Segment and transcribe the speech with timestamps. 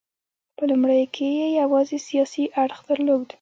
[0.55, 3.23] په لومړیو کې یې یوازې سیاسي اړخ درلود.